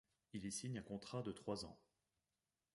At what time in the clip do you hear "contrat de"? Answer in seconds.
0.81-1.31